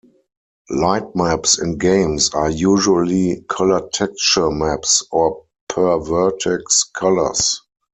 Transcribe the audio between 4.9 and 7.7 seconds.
or per vertex colors.